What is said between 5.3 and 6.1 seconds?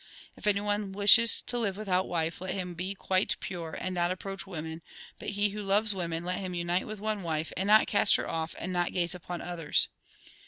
he who loves